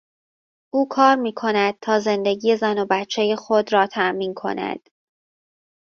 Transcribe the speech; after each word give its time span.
او 0.73 0.87
کار 0.87 1.15
میکند 1.15 1.79
تا 1.81 1.99
زندگی 1.99 2.55
زن 2.57 2.77
و 2.79 2.85
بچهی 2.89 3.35
خود 3.35 3.73
را 3.73 3.87
تامین 3.87 4.33
کند. 4.33 4.89